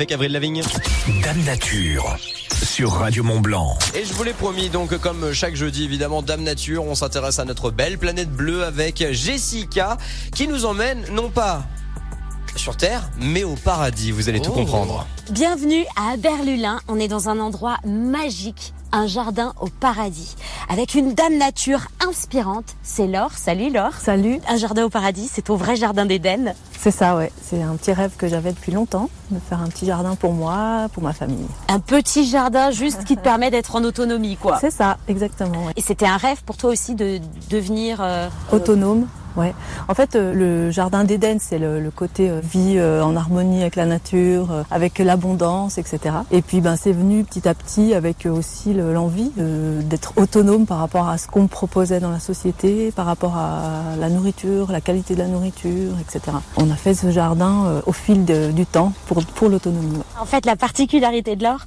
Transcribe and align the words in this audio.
avec 0.00 0.12
Avril 0.12 0.32
Lavigne. 0.32 0.62
Dame 1.22 1.42
Nature 1.44 2.16
sur 2.64 2.90
Radio 2.92 3.22
Mont 3.22 3.40
Blanc. 3.40 3.76
Et 3.94 4.06
je 4.06 4.14
vous 4.14 4.22
l'ai 4.22 4.32
promis, 4.32 4.70
donc 4.70 4.96
comme 4.96 5.34
chaque 5.34 5.54
jeudi, 5.54 5.84
évidemment, 5.84 6.22
Dame 6.22 6.42
Nature, 6.42 6.84
on 6.86 6.94
s'intéresse 6.94 7.38
à 7.38 7.44
notre 7.44 7.70
belle 7.70 7.98
planète 7.98 8.30
bleue 8.30 8.64
avec 8.64 9.04
Jessica 9.12 9.98
qui 10.34 10.48
nous 10.48 10.64
emmène 10.64 11.04
non 11.12 11.28
pas 11.28 11.64
sur 12.56 12.78
Terre, 12.78 13.10
mais 13.20 13.44
au 13.44 13.56
paradis. 13.56 14.10
Vous 14.10 14.30
allez 14.30 14.40
tout 14.40 14.52
Oh. 14.54 14.60
comprendre. 14.60 15.06
Bienvenue 15.32 15.84
à 15.96 16.12
Aberlulin. 16.14 16.80
On 16.88 16.98
est 16.98 17.06
dans 17.08 17.28
un 17.28 17.38
endroit 17.38 17.76
magique, 17.86 18.72
un 18.92 19.06
jardin 19.06 19.52
au 19.60 19.68
paradis, 19.68 20.34
avec 20.70 20.94
une 20.94 21.12
dame 21.14 21.36
nature 21.36 21.82
inspirante. 22.08 22.64
C'est 22.82 23.06
Laure. 23.06 23.32
Salut 23.36 23.70
Laure. 23.70 23.94
Salut, 24.00 24.40
Un 24.48 24.56
jardin 24.56 24.84
au 24.84 24.88
paradis, 24.90 25.28
c'est 25.30 25.42
ton 25.42 25.56
vrai 25.56 25.76
jardin 25.76 26.06
d'Éden. 26.06 26.54
C'est 26.82 26.90
ça, 26.90 27.14
ouais. 27.14 27.30
C'est 27.42 27.62
un 27.62 27.76
petit 27.76 27.92
rêve 27.92 28.12
que 28.16 28.26
j'avais 28.26 28.52
depuis 28.52 28.72
longtemps, 28.72 29.10
de 29.30 29.38
faire 29.38 29.60
un 29.60 29.66
petit 29.68 29.84
jardin 29.84 30.14
pour 30.14 30.32
moi, 30.32 30.86
pour 30.94 31.02
ma 31.02 31.12
famille. 31.12 31.46
Un 31.68 31.78
petit 31.78 32.26
jardin 32.26 32.70
juste 32.70 33.04
qui 33.04 33.16
te 33.16 33.20
permet 33.20 33.50
d'être 33.50 33.76
en 33.76 33.84
autonomie, 33.84 34.36
quoi. 34.36 34.56
C'est 34.58 34.70
ça, 34.70 34.96
exactement. 35.06 35.66
ouais. 35.66 35.72
Et 35.76 35.82
c'était 35.82 36.06
un 36.06 36.16
rêve 36.16 36.42
pour 36.42 36.56
toi 36.56 36.70
aussi 36.70 36.94
de 36.94 37.20
devenir 37.50 37.98
euh, 38.00 38.28
Autonome, 38.50 39.06
ouais. 39.36 39.54
En 39.88 39.94
fait, 39.94 40.16
euh, 40.16 40.32
le 40.34 40.70
jardin 40.70 41.04
d'Éden, 41.04 41.38
c'est 41.40 41.58
le, 41.58 41.90
côté 41.94 42.30
euh, 42.30 42.40
vie 42.42 42.74
euh, 42.78 43.02
en 43.02 43.16
harmonie 43.16 43.60
avec 43.62 43.76
la 43.76 43.86
nature, 43.86 44.64
avec 44.70 44.98
l'abondance, 44.98 45.78
etc. 45.78 46.14
Et 46.30 46.42
puis, 46.42 46.60
ben, 46.60 46.76
c'est 46.76 46.92
venu 46.92 47.24
petit 47.24 47.48
à 47.48 47.54
petit 47.54 47.94
avec 47.94 48.26
aussi 48.26 48.72
le- 48.74 48.92
l'envie 48.92 49.30
d'être 49.36 50.12
autonome 50.16 50.66
par 50.66 50.78
rapport 50.78 51.08
à 51.08 51.18
ce 51.18 51.26
qu'on 51.26 51.46
proposait 51.46 52.00
dans 52.00 52.10
la 52.10 52.20
société, 52.20 52.92
par 52.92 53.06
rapport 53.06 53.36
à 53.36 53.96
la 53.98 54.08
nourriture, 54.08 54.70
la 54.72 54.80
qualité 54.80 55.14
de 55.14 55.20
la 55.20 55.26
nourriture, 55.28 55.92
etc. 56.00 56.36
On 56.56 56.70
a 56.70 56.76
fait 56.76 56.94
ce 56.94 57.10
jardin 57.10 57.80
au 57.86 57.92
fil 57.92 58.24
du 58.24 58.66
temps 58.66 58.92
pour, 59.06 59.24
pour 59.24 59.48
l'autonomie. 59.48 59.98
En 60.20 60.24
fait, 60.26 60.46
la 60.46 60.56
particularité 60.56 61.36
de 61.36 61.42
l'or, 61.44 61.60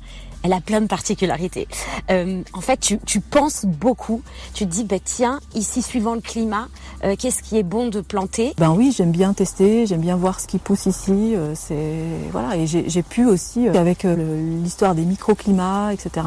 elle 0.43 0.53
a 0.53 0.61
plein 0.61 0.81
de 0.81 0.87
particularités. 0.87 1.67
Euh, 2.11 2.41
en 2.53 2.61
fait, 2.61 2.77
tu, 2.77 2.99
tu 3.05 3.19
penses 3.21 3.65
beaucoup. 3.65 4.21
Tu 4.53 4.65
te 4.65 4.69
dis, 4.71 4.83
bah, 4.83 4.97
tiens, 5.03 5.39
ici, 5.55 5.81
suivant 5.81 6.15
le 6.15 6.21
climat, 6.21 6.67
euh, 7.03 7.15
qu'est-ce 7.17 7.41
qui 7.41 7.57
est 7.57 7.63
bon 7.63 7.87
de 7.87 8.01
planter? 8.01 8.53
Ben 8.57 8.71
oui, 8.71 8.93
j'aime 8.95 9.11
bien 9.11 9.33
tester, 9.33 9.85
j'aime 9.87 10.01
bien 10.01 10.15
voir 10.15 10.39
ce 10.39 10.47
qui 10.47 10.57
pousse 10.57 10.85
ici. 10.85 11.35
euh, 11.35 11.53
c'est 11.55 12.03
voilà, 12.31 12.57
et 12.57 12.67
j'ai 12.67 12.89
j'ai 12.89 13.03
pu 13.03 13.25
aussi, 13.25 13.67
euh, 13.67 13.73
avec 13.73 14.05
euh, 14.05 14.59
l'histoire 14.61 14.95
des 14.95 15.03
microclimats, 15.03 15.93
etc., 15.93 16.25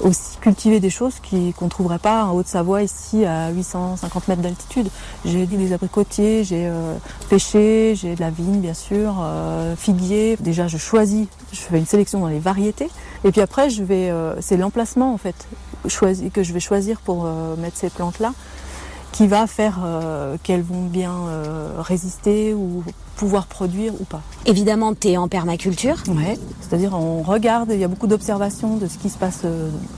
aussi 0.00 0.36
cultiver 0.40 0.80
des 0.80 0.90
choses 0.90 1.14
qui 1.22 1.52
qu'on 1.52 1.68
trouverait 1.68 1.98
pas 1.98 2.24
en 2.24 2.34
Haute-Savoie 2.34 2.82
ici 2.82 3.24
à 3.24 3.50
850 3.50 4.28
mètres 4.28 4.42
d'altitude. 4.42 4.88
J'ai 5.24 5.46
des 5.46 5.72
abricotiers, 5.72 6.42
j'ai 6.44 6.66
euh, 6.66 6.96
pêché, 7.28 7.94
j'ai 7.96 8.14
de 8.16 8.20
la 8.20 8.30
vigne 8.30 8.60
bien 8.60 8.74
sûr, 8.74 9.14
figuier. 9.76 10.36
Déjà, 10.40 10.66
je 10.66 10.78
choisis, 10.78 11.26
je 11.52 11.60
fais 11.60 11.78
une 11.78 11.86
sélection 11.86 12.20
dans 12.20 12.26
les 12.26 12.38
variétés, 12.40 12.88
et 13.24 13.30
puis 13.30 13.40
après, 13.44 13.68
je 13.68 13.84
vais, 13.84 14.10
euh, 14.10 14.40
c'est 14.40 14.56
l'emplacement 14.56 15.12
en 15.12 15.18
fait, 15.18 15.46
choisi, 15.86 16.30
que 16.30 16.42
je 16.42 16.54
vais 16.54 16.60
choisir 16.60 16.98
pour 17.00 17.26
euh, 17.26 17.56
mettre 17.56 17.76
ces 17.76 17.90
plantes 17.90 18.18
là 18.18 18.32
qui 19.12 19.28
va 19.28 19.46
faire 19.46 19.80
euh, 19.84 20.36
qu'elles 20.42 20.62
vont 20.62 20.86
bien 20.86 21.12
résister 21.78 22.52
ou 22.52 22.82
pouvoir 23.14 23.46
produire 23.46 23.92
ou 24.00 24.04
pas. 24.04 24.22
Évidemment, 24.44 24.92
tu 24.92 25.10
es 25.10 25.16
en 25.16 25.28
permaculture. 25.28 26.02
Ouais. 26.08 26.36
C'est-à-dire 26.60 26.94
on 26.94 27.22
regarde, 27.22 27.68
il 27.70 27.78
y 27.78 27.84
a 27.84 27.88
beaucoup 27.88 28.08
d'observations 28.08 28.76
de 28.76 28.88
ce 28.88 28.98
qui 28.98 29.10
se 29.10 29.18
passe 29.18 29.42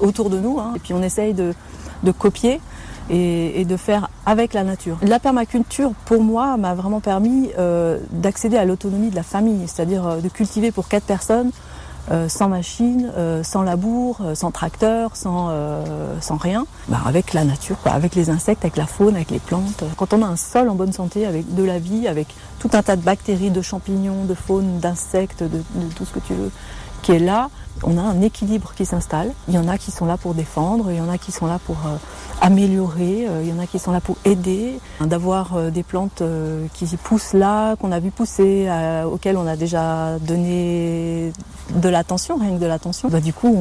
autour 0.00 0.28
de 0.28 0.38
nous, 0.38 0.58
hein, 0.58 0.72
et 0.76 0.80
puis 0.80 0.92
on 0.92 1.02
essaye 1.02 1.32
de, 1.32 1.54
de 2.02 2.12
copier 2.12 2.60
et, 3.08 3.60
et 3.60 3.64
de 3.64 3.76
faire 3.78 4.10
avec 4.26 4.52
la 4.52 4.64
nature. 4.64 4.98
La 5.00 5.18
permaculture, 5.18 5.92
pour 6.04 6.22
moi, 6.22 6.58
m'a 6.58 6.74
vraiment 6.74 7.00
permis 7.00 7.52
d'accéder 8.10 8.58
à 8.58 8.66
l'autonomie 8.66 9.08
de 9.08 9.16
la 9.16 9.22
famille, 9.22 9.66
c'est-à-dire 9.66 10.20
de 10.20 10.28
cultiver 10.28 10.72
pour 10.72 10.88
quatre 10.88 11.06
personnes 11.06 11.52
euh, 12.10 12.28
sans 12.28 12.48
machine, 12.48 13.10
euh, 13.16 13.42
sans 13.42 13.62
labour, 13.62 14.18
euh, 14.20 14.34
sans 14.36 14.52
tracteur, 14.52 15.16
sans, 15.16 15.50
rien, 16.40 16.66
bah, 16.88 17.00
avec 17.04 17.32
la 17.32 17.44
nature, 17.44 17.76
avec 17.84 18.14
les 18.14 18.30
insectes, 18.30 18.64
avec 18.64 18.76
la 18.76 18.86
faune, 18.86 19.16
avec 19.16 19.30
les 19.30 19.40
plantes. 19.40 19.82
Quand 19.96 20.14
on 20.14 20.22
a 20.22 20.26
un 20.26 20.36
sol 20.36 20.68
en 20.68 20.74
bonne 20.74 20.92
santé, 20.92 21.26
avec 21.26 21.54
de 21.54 21.64
la 21.64 21.78
vie, 21.78 22.06
avec 22.06 22.28
tout 22.60 22.70
un 22.74 22.82
tas 22.82 22.96
de 22.96 23.02
bactéries, 23.02 23.50
de 23.50 23.62
champignons, 23.62 24.24
de 24.24 24.34
faune, 24.34 24.78
d'insectes, 24.78 25.42
de 25.42 25.60
tout 25.96 26.04
ce 26.04 26.12
que 26.12 26.20
tu 26.20 26.34
veux, 26.34 26.50
qui 27.06 27.12
est 27.12 27.20
là, 27.20 27.50
on 27.84 27.98
a 27.98 28.00
un 28.00 28.20
équilibre 28.20 28.72
qui 28.76 28.84
s'installe. 28.84 29.30
Il 29.46 29.54
y 29.54 29.58
en 29.58 29.68
a 29.68 29.78
qui 29.78 29.92
sont 29.92 30.06
là 30.06 30.16
pour 30.16 30.34
défendre, 30.34 30.90
il 30.90 30.96
y 30.96 31.00
en 31.00 31.08
a 31.08 31.18
qui 31.18 31.30
sont 31.30 31.46
là 31.46 31.60
pour 31.64 31.76
euh, 31.86 31.96
améliorer, 32.40 33.28
euh, 33.28 33.42
il 33.44 33.48
y 33.48 33.52
en 33.52 33.60
a 33.60 33.66
qui 33.68 33.78
sont 33.78 33.92
là 33.92 34.00
pour 34.00 34.16
aider. 34.24 34.80
D'avoir 35.00 35.54
euh, 35.54 35.70
des 35.70 35.84
plantes 35.84 36.24
qui 36.74 36.86
poussent 36.96 37.32
là, 37.32 37.76
qu'on 37.76 37.92
a 37.92 38.00
vu 38.00 38.10
pousser, 38.10 38.68
auxquelles 39.04 39.36
on 39.36 39.46
a 39.46 39.54
déjà 39.54 40.18
donné 40.18 41.32
de 41.76 41.88
l'attention, 41.88 42.38
rien 42.38 42.56
que 42.56 42.60
de 42.60 42.66
l'attention, 42.66 43.08
bah, 43.08 43.20
du 43.20 43.32
coup 43.32 43.56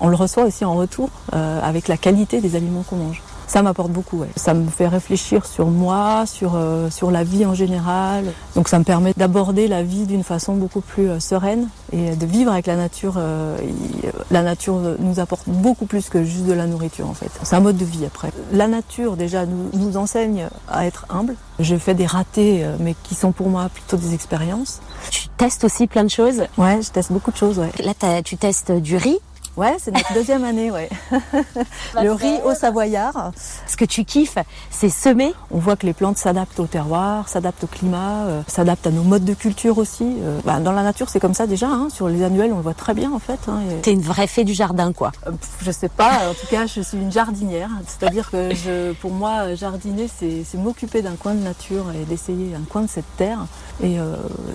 on, 0.00 0.08
le 0.08 0.16
reçoit 0.16 0.44
aussi 0.44 0.66
en 0.66 0.74
retour 0.74 1.08
avec 1.32 1.88
la 1.88 1.96
qualité 1.96 2.42
des 2.42 2.56
aliments 2.56 2.82
qu'on 2.82 2.96
mange. 2.96 3.22
Ça 3.52 3.60
m'apporte 3.60 3.90
beaucoup, 3.90 4.20
ouais. 4.20 4.30
ça 4.34 4.54
me 4.54 4.66
fait 4.70 4.88
réfléchir 4.88 5.44
sur 5.44 5.66
moi, 5.66 6.24
sur, 6.24 6.52
euh, 6.54 6.88
sur 6.88 7.10
la 7.10 7.22
vie 7.22 7.44
en 7.44 7.52
général. 7.52 8.24
Donc 8.56 8.66
ça 8.66 8.78
me 8.78 8.84
permet 8.84 9.12
d'aborder 9.14 9.68
la 9.68 9.82
vie 9.82 10.06
d'une 10.06 10.24
façon 10.24 10.54
beaucoup 10.54 10.80
plus 10.80 11.10
euh, 11.10 11.20
sereine 11.20 11.68
et 11.92 12.16
de 12.16 12.24
vivre 12.24 12.50
avec 12.50 12.66
la 12.66 12.76
nature. 12.76 13.16
euh, 13.18 13.58
euh, 14.04 14.10
la 14.30 14.40
nature 14.40 14.80
nous 14.98 15.20
apporte 15.20 15.46
beaucoup 15.48 15.84
plus 15.84 16.08
que 16.08 16.24
juste 16.24 16.46
de 16.46 16.54
la 16.54 16.66
nourriture 16.66 17.06
en 17.06 17.12
fait. 17.12 17.30
C'est 17.42 17.54
un 17.54 17.60
mode 17.60 17.76
de 17.76 17.84
vie 17.84 18.06
après. 18.06 18.30
La 18.52 18.68
nature 18.68 19.18
déjà 19.18 19.44
nous, 19.44 19.68
nous 19.74 19.98
enseigne 19.98 20.48
à 20.66 20.86
être 20.86 21.04
humble. 21.10 21.34
Je 21.60 21.76
fais 21.76 21.92
des 21.92 22.06
ratés 22.06 22.64
euh, 22.64 22.76
mais 22.80 22.94
qui 23.02 23.14
sont 23.14 23.32
pour 23.32 23.50
moi 23.50 23.68
plutôt 23.68 23.98
des 23.98 24.14
expériences. 24.14 24.80
Tu 25.10 25.28
testes 25.36 25.64
aussi 25.64 25.86
plein 25.86 26.04
de 26.04 26.10
choses. 26.10 26.44
Ouais, 26.56 26.80
je 26.80 26.90
teste 26.90 27.12
beaucoup 27.12 27.30
de 27.30 27.36
choses, 27.36 27.58
ouais. 27.58 27.70
Là, 27.84 28.22
tu 28.22 28.38
testes 28.38 28.72
du 28.72 28.96
riz. 28.96 29.18
Ouais, 29.56 29.76
c'est 29.78 29.90
notre 29.90 30.14
deuxième 30.14 30.44
année, 30.44 30.70
ouais. 30.70 30.88
Le 32.02 32.12
riz 32.12 32.38
au 32.44 32.54
savoyard. 32.54 33.32
Ce 33.66 33.76
que 33.76 33.84
tu 33.84 34.04
kiffes, 34.06 34.38
c'est 34.70 34.88
semer. 34.88 35.34
On 35.50 35.58
voit 35.58 35.76
que 35.76 35.84
les 35.84 35.92
plantes 35.92 36.16
s'adaptent 36.16 36.58
au 36.58 36.66
terroir, 36.66 37.28
s'adaptent 37.28 37.64
au 37.64 37.66
climat, 37.66 38.24
euh, 38.28 38.40
s'adaptent 38.46 38.86
à 38.86 38.90
nos 38.90 39.02
modes 39.02 39.26
de 39.26 39.34
culture 39.34 39.76
aussi. 39.76 40.04
Euh, 40.22 40.40
bah, 40.46 40.58
dans 40.58 40.72
la 40.72 40.82
nature, 40.82 41.10
c'est 41.10 41.20
comme 41.20 41.34
ça 41.34 41.46
déjà. 41.46 41.66
Hein. 41.68 41.88
Sur 41.92 42.08
les 42.08 42.22
annuels, 42.22 42.50
on 42.54 42.56
le 42.56 42.62
voit 42.62 42.72
très 42.72 42.94
bien 42.94 43.12
en 43.12 43.18
fait. 43.18 43.38
Hein. 43.46 43.60
Et- 43.70 43.80
T'es 43.82 43.92
une 43.92 44.00
vraie 44.00 44.26
fée 44.26 44.44
du 44.44 44.54
jardin, 44.54 44.94
quoi. 44.94 45.12
Euh, 45.26 45.32
Je 45.60 45.70
sais 45.70 45.90
pas, 45.90 46.30
en 46.30 46.34
tout 46.34 46.46
cas, 46.50 46.64
je 46.64 46.80
suis 46.80 46.96
une 46.96 47.12
jardinière. 47.12 47.68
C'est-à-dire 47.86 48.30
que 48.30 48.54
je, 48.54 48.92
pour 48.94 49.10
moi, 49.10 49.54
jardiner, 49.54 50.08
c'est 50.18 50.44
c'est 50.50 50.56
m'occuper 50.56 51.02
d'un 51.02 51.16
coin 51.16 51.34
de 51.34 51.42
nature 51.42 51.84
et 51.94 52.06
d'essayer 52.06 52.54
un 52.54 52.64
coin 52.70 52.80
de 52.82 52.88
cette 52.88 53.16
terre. 53.18 53.38
Et 53.84 53.96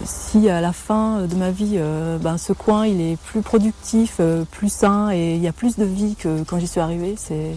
si 0.06 0.50
à 0.50 0.62
la 0.62 0.72
fin 0.74 1.22
de 1.22 1.36
ma 1.36 1.52
vie, 1.52 1.78
ben, 2.22 2.38
ce 2.38 2.54
coin, 2.54 2.86
il 2.88 3.00
est 3.02 3.18
plus 3.18 3.42
productif, 3.42 4.20
plus 4.52 4.72
sain 4.72 4.87
et 5.12 5.36
il 5.36 5.42
y 5.42 5.48
a 5.48 5.54
plus 5.54 5.78
de 5.78 5.84
vie 5.84 6.16
que 6.16 6.44
quand 6.44 6.60
j'y 6.60 6.68
suis 6.68 6.80
arrivée, 6.80 7.16
c'est 7.18 7.52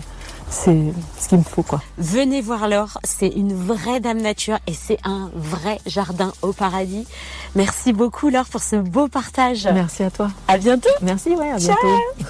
c'est 0.51 0.93
ce 1.19 1.29
qu'il 1.29 1.39
me 1.39 1.45
faut, 1.45 1.63
quoi. 1.63 1.81
Venez 1.97 2.41
voir 2.41 2.69
Laure, 2.69 2.99
c'est 3.05 3.29
une 3.29 3.55
vraie 3.55 4.01
dame 4.01 4.21
nature 4.21 4.59
et 4.67 4.73
c'est 4.75 4.99
un 5.05 5.31
vrai 5.35 5.79
jardin 5.87 6.33
au 6.43 6.53
paradis. 6.53 7.07
Merci 7.55 7.93
beaucoup 7.93 8.31
Laure 8.31 8.47
pour 8.47 8.61
ce 8.61 8.77
beau 8.77 9.09
partage. 9.09 9.69
Merci 9.73 10.03
à 10.03 10.11
toi. 10.11 10.31
À 10.49 10.59
bientôt. 10.59 10.89
Merci, 11.03 11.31
ouais, 11.31 11.51
à 11.51 11.57
bientôt. 11.57 11.89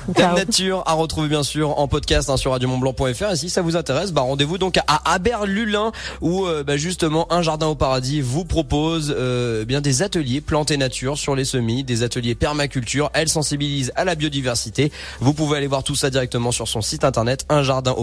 Dame 0.09 0.15
Ciao. 0.17 0.37
Nature 0.37 0.83
à 0.87 0.93
retrouver 0.93 1.29
bien 1.29 1.43
sûr 1.43 1.79
en 1.79 1.89
podcast 1.89 2.29
hein, 2.29 2.37
sur 2.37 2.53
radiomontblanc.fr 2.53 3.33
et 3.33 3.37
si 3.37 3.49
ça 3.49 3.63
vous 3.63 3.77
intéresse, 3.77 4.13
bah 4.13 4.21
rendez-vous 4.21 4.59
donc 4.59 4.79
à 4.87 5.13
Aberlulin 5.13 5.93
où 6.21 6.47
euh, 6.47 6.63
bah, 6.63 6.77
justement 6.77 7.33
un 7.33 7.43
jardin 7.43 7.69
au 7.69 7.75
paradis 7.75 8.21
vous 8.21 8.45
propose 8.45 9.15
euh, 9.17 9.65
bien 9.65 9.81
des 9.81 10.03
ateliers 10.03 10.41
plantes 10.41 10.71
et 10.71 10.77
nature 10.77 11.17
sur 11.17 11.35
les 11.35 11.45
semis, 11.45 11.85
des 11.85 12.03
ateliers 12.03 12.35
permaculture. 12.35 13.11
Elle 13.15 13.29
sensibilise 13.29 13.93
à 13.97 14.05
la 14.05 14.15
biodiversité. 14.15 14.93
Vous 15.21 15.33
pouvez 15.33 15.57
aller 15.57 15.67
voir 15.67 15.85
tout 15.85 15.95
ça 15.95 16.11
directement 16.11 16.53
sur 16.53 16.69
son 16.69 16.83
site 16.83 17.05
internet 17.05 17.47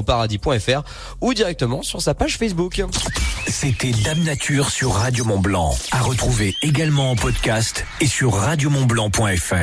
unjardinautparadis.fr 0.07 0.83
ou 1.21 1.33
directement 1.33 1.83
sur 1.83 2.01
sa 2.01 2.13
page 2.13 2.37
Facebook. 2.37 2.81
C'était 3.47 3.91
Dame 3.91 4.23
Nature 4.23 4.69
sur 4.69 4.93
Radio 4.93 5.25
Mont 5.25 5.39
Blanc. 5.39 5.75
À 5.91 6.01
retrouver 6.01 6.55
également 6.61 7.11
en 7.11 7.15
podcast 7.15 7.85
et 8.01 8.07
sur 8.07 8.33
radiomontblanc.fr. 8.33 9.55